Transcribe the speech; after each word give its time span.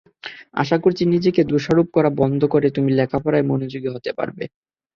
আশা 0.53 0.77
করছি 0.77 1.03
নিজেকে 1.05 1.41
দোষারোপ 1.43 1.87
করা 1.95 2.09
বন্ধ 2.21 2.41
করে 2.53 2.67
তুমি 2.71 2.89
লেখাপড়ায় 2.99 3.49
মনোযোগী 3.49 3.89
হতে 3.91 4.11
পারবে। 4.17 4.43